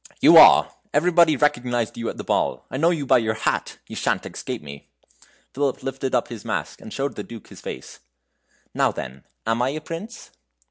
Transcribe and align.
"You 0.19 0.35
are! 0.37 0.73
Everybody 0.95 1.37
recognized 1.37 1.95
you 1.95 2.09
at 2.09 2.17
the 2.17 2.23
ball. 2.23 2.65
I 2.71 2.77
know 2.77 2.89
you 2.89 3.05
by 3.05 3.19
your 3.19 3.35
hat. 3.35 3.77
You 3.85 3.95
sha'n't 3.95 4.25
escape 4.25 4.63
me." 4.63 4.89
Philip 5.53 5.83
lifted 5.83 6.15
up 6.15 6.29
his 6.29 6.43
mask, 6.43 6.81
and 6.81 6.91
showed 6.91 7.15
the 7.15 7.21
Duke 7.23 7.49
his 7.49 7.61
face. 7.61 7.99
"Now, 8.73 8.91
then, 8.91 9.25
am 9.45 9.61
I 9.61 9.69
a 9.69 9.79
prince?" 9.81 10.31